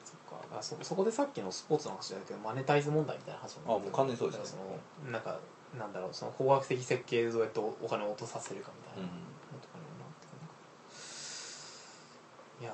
[0.04, 0.58] そっか。
[0.58, 3.76] あそそこでさっきのスポーツの話だけどマネタイズ問題みたいな話も。
[3.76, 4.60] あもう完全にそうですね。
[5.04, 5.38] そのなんか
[5.78, 9.08] なんだろうその工学的設計でどうやってお金を落とさせるかみたいな。
[9.48, 10.54] のとかにもなってくるのか
[12.60, 12.70] いや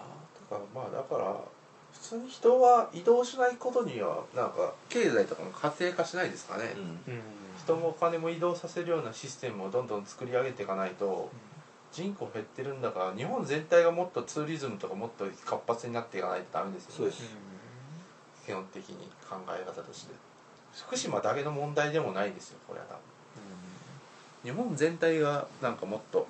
[0.50, 1.36] だからまあだから
[1.92, 6.74] 普通に人は移動しないことにはなんか経済とかも活性化しないですかね、
[7.06, 7.20] うん。
[7.58, 11.30] 人もお金も移動させるようなシステムをどんどん作り上げていかないと
[11.92, 16.96] 人口減ってるんだから日本全体がもっとツーリズムとかもっと活発になっていかないとダメですよね。
[16.96, 17.36] そうです。
[18.44, 20.14] 基本的に考え方として。
[20.74, 23.00] 福島だけの問題でもないですよこれは多分。
[24.42, 26.26] 日本全体がなんかもっと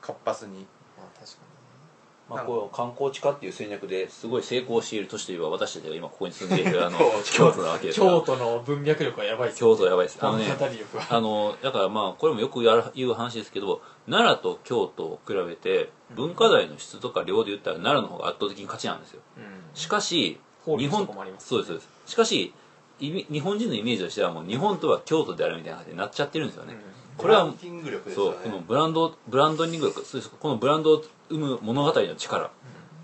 [0.00, 1.38] 活発にまあ確か
[2.28, 6.98] まあ、こう観光地化っていう戦略ですごい成功している都市といえば私たちが今ここに住んでいるあの
[7.32, 10.18] 京都なわけにです京都の文脈力はやばいです京都やばいです。
[10.20, 10.46] あのね
[11.08, 19.20] あのだからまあこれもよく言う話ですけど奈良と京都を比べて文化財の質とか量で言ったら奈良の方が圧倒的に勝ちなんですよ。
[19.36, 19.44] うん。
[19.74, 21.88] しかし日本かもありますそうですそうです。
[22.06, 22.52] しかし
[22.98, 26.76] 日本人のイメージとしてはもう日本とは京都であるみたいな感じになっちゃってるんですよね、
[27.18, 28.36] これはブランディング力ですよね。
[28.42, 30.30] そうこのブランドブランドニング力そうです。
[30.30, 32.50] このブランドを生む物語の力、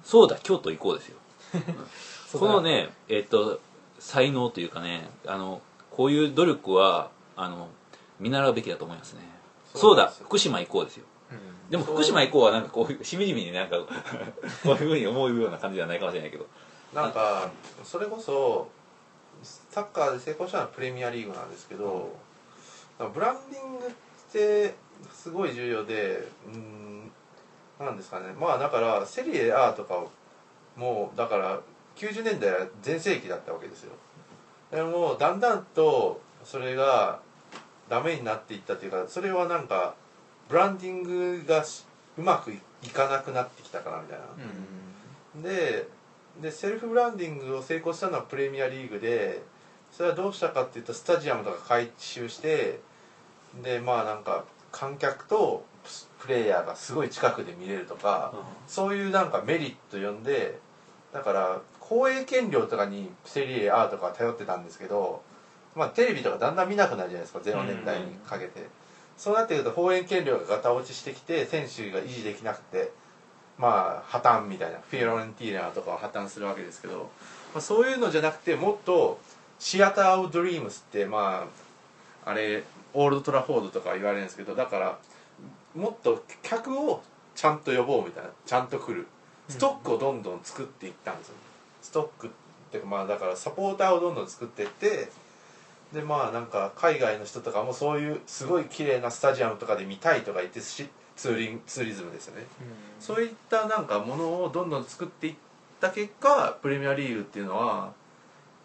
[0.05, 1.17] そうだ京都行こうですよ。
[2.39, 3.61] このねえっと
[3.99, 7.69] 才能というかねあのこういう努力はあの
[8.19, 9.21] 見習うべきだと思いますね。
[9.75, 11.05] そうだ福島行こうですよ。
[11.31, 11.71] うん。
[11.71, 13.87] でも福島行こうはなんかこうしみじみになんか こ
[14.65, 16.47] ういうふうに思うような感じではないかもしれないけど。
[16.95, 17.51] なんか
[17.85, 18.69] それこそ
[19.43, 22.15] サッカーで成功したのはプレミアリーグなんですけど、
[23.15, 23.91] ブランディングっ
[24.31, 24.75] て
[25.13, 27.02] すごい重要でうん
[27.85, 28.33] なんですかね。
[28.39, 30.05] まあだからセリエ A とか
[30.77, 31.61] もうだから
[31.97, 33.93] 90年代は全盛期だったわけですよ。
[34.71, 37.21] でもだんだんとそれが
[37.89, 39.95] ダメになっていったというかそれはなんか
[40.49, 41.85] ブランディングがし
[42.19, 44.25] うまくいかなくなってきたかなみたいな、
[45.35, 45.43] うん。
[45.43, 45.87] で
[46.41, 49.43] でセルフブランディングを成功したのはプレミアリーグで
[49.91, 52.81] それはどうしたかっていうとスタジアムとか改修して
[53.63, 55.65] でまあなんか観客と
[56.23, 58.33] プレイヤーがすごい近くで見れるとか、
[58.69, 60.59] そういうなんかメリット呼んで
[61.13, 65.21] だから放映権料とかにセリエ A とかは頼ってたんですけど、
[65.75, 68.69] まあ、テレビとかだんだん見なくなるじゃないですか0年代にかけて、
[69.17, 72.93] そうなってくると放映権料がガタ落ちしてきて選手が維持できなくて
[73.59, 77.11] まあ破綻みたいなフィオレンティーナとかは破綻するわけですけど、
[77.53, 79.21] まあ、そういうのじゃなくてもっと
[79.59, 81.47] シアター・オブ・ドリームスってま
[82.25, 82.63] ああれ
[82.95, 84.99] オールド・トラフォードとか言われるんですけどだから
[85.75, 87.03] もっと客を
[87.35, 89.07] ちゃんと呼ぼうみたいなちゃんと来る。
[89.49, 91.35] ストックをどんどん作っていったんですよ、
[91.83, 92.31] ストックっ
[92.71, 95.11] ていうかまあだからサポーターをどんどん作っていって
[95.93, 102.47] でまあなんか海外の人とかもそういうすごい綺麗なスタジアムとかで見たいとか言ってしツーリンツーリズムですよね。
[102.99, 105.35] そういったなんかものをどんどん作っていっ
[105.81, 107.93] た結果プレミアリーグっていうのは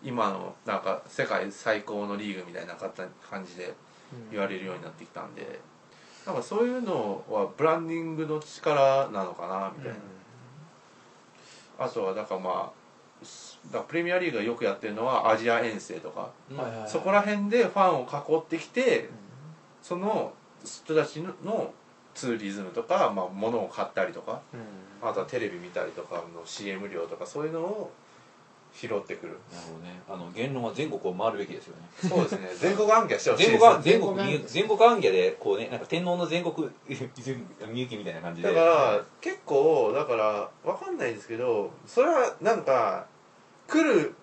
[0.03, 3.73] 今のなんか世界最高のリーグみたいな感じで
[4.31, 5.59] 言われるようになってきたんで
[6.27, 9.97] なんかそういうのはブランディングの力なのかなみたいな、
[11.79, 16.89] あとはだからまあすだプレミアリーグがよくやってるのはアジア遠征とか、はいはいはい。
[16.89, 19.09] そこら辺でファンを囲ってきて
[19.81, 21.73] その人たちの
[22.13, 24.41] ツーリズムとか、まあ、物を買ったりとか。
[24.53, 24.59] うん。
[24.99, 27.91] あとはテレビ見たりとかの CM 料とかそういうのを
[28.79, 29.39] 拾ってくる。
[29.51, 29.99] なるほどね。
[30.07, 32.09] あの言論は全国を回るべきですよね。
[32.09, 32.49] そうですね。
[32.61, 33.65] 全国暗記はしてほしい全です。
[33.65, 38.53] 国全国全国暗記でこうねなんか天皇の全国 みゆきみたいな感じで。
[38.53, 43.07] だから結構だからわかんないですけどそれはなんか
[43.67, 44.13] 来る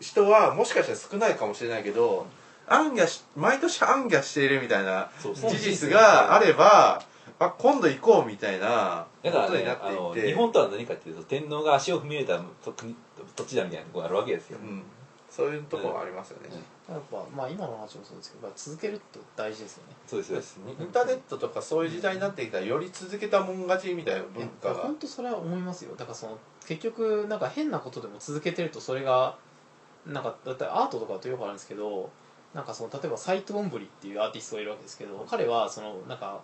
[0.00, 2.26] 人はもしかしたら少ないかもしれないけど
[2.68, 7.02] 暗記し毎年暗記しているみたいな事実があれば
[7.46, 10.28] あ今度行こうみたいなこだからとになねあのっていて。
[10.28, 12.40] 日本とは何かっていうと天皇が足を踏み入れた
[13.36, 14.82] 土地だみたいなところがあるわけですよ、うん、
[15.30, 16.48] そういうところはありますよね、
[16.88, 19.96] やっぱまあ今の話もそうですけど続けるって大事ですよね。
[20.06, 20.56] そうですそうです。
[20.58, 24.74] ねインターネットとかそういう時代になってきたらより続けたもん勝ちみたいな文化が。
[24.74, 25.96] 本当それは思いますよ。
[25.96, 29.36] だからその結局なんか変なことでも続けてるとそれが
[30.06, 32.10] なんかだってアートとかだとよくあるんですけど
[32.52, 36.40] なんかその例えばサイト・オンブリっていうアーティストがいるわけですけど彼はそのなんか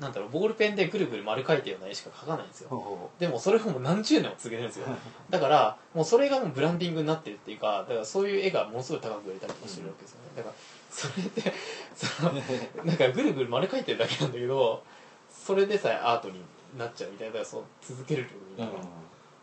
[0.00, 3.10] なんだろうボールペンでぐるぐる丸描いたような絵しか描かないんですよ。
[3.18, 4.86] でもそれをもう何十年も続けてるんですよ
[5.30, 10.30] だからもうそれがもうブランディングになってるっていうかだからそういう絵がものすごい高く売れたりもしてるわけですよね。
[10.36, 10.54] だから
[10.90, 11.52] それって
[11.94, 14.82] そのなんかぐるぐる丸描いてるだけなんだけど
[15.30, 16.42] それでさえアートに
[16.76, 18.72] なっちゃうみたいなだからそう続けるみたいな、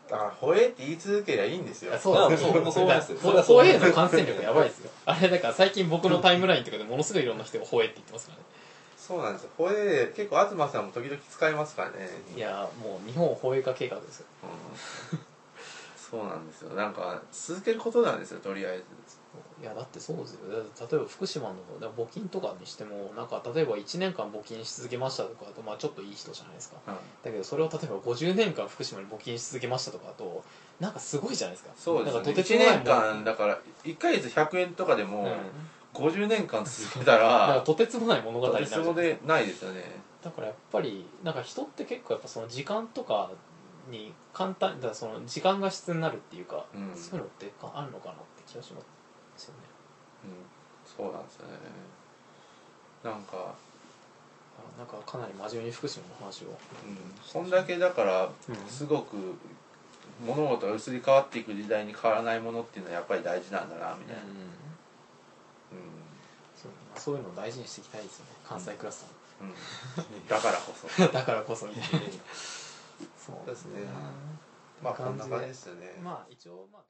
[0.08, 1.94] だから「ほえ」って言い続けりゃいいんですよ。
[1.94, 2.62] あそうですそうそう。
[2.62, 4.90] 思いますだそれはそうからホエーの感染力やばいですよ。
[5.04, 8.44] あれだから最近僕のタイムラインとかでものすごいいろんな人がホエーって言ってますからね
[9.06, 9.50] そうなんですよ。
[9.58, 12.08] ほえ結構東さんも時々使いますからね。
[12.34, 14.26] いやもう日本ホエー化計画ですよ。
[14.44, 15.18] うん。
[15.94, 16.74] そうなんですよ。
[16.74, 18.84] なんか続けることなんですよとりあえず。
[19.60, 20.40] いやだってそうですよ。
[20.50, 21.56] 例えば福島の
[21.92, 26.76] 募金とかにしてもなんか例えば1年間募金し続けましたとかだとまあちょっといい人じゃないですか。
[27.22, 30.42] だけどそれを例えば50年間福島に募金し続けましたとかだと
[30.80, 31.74] なんかすごいじゃないですか。
[31.76, 32.20] そうですね。
[32.20, 35.36] なんかとてつ1もない年間だから1ヶ月100円とかでもうん
[35.94, 39.82] 50年間続けたら らとてつもない物語になるでないですよね。
[40.22, 43.30] だからやっぱりなんか人って結構やっぱその時間とか
[43.90, 46.96] に簡単だその時間が質になるっていうか、うん。
[46.96, 48.80] そういうのってかあるのかなって気がしま
[49.36, 49.60] すよね。
[50.24, 50.30] うん。
[50.84, 51.54] そうなんですよね。
[53.04, 53.54] なんか
[54.56, 56.48] あなんかかなり真面目に福島の話を。
[56.48, 56.56] うん。
[57.22, 58.56] そんだけだからうん。
[58.68, 59.16] すごく
[60.24, 64.22] 物事が移り変わっていく時代に変わらないものっていうのはやっぱり大事なんだなみたいな、
[66.64, 68.32] そうまあそういうのを大事にしていきたいですよね。
[68.44, 69.06] 関西クラス
[69.40, 69.54] うんうん。
[70.28, 70.88] だからこそ。
[70.88, 72.00] タ ーだからこそみたいな。
[73.18, 73.80] そうですね。
[73.80, 73.86] ね。
[74.82, 76.00] まあこんな感じですよね。
[76.02, 76.82] まあ一応まあ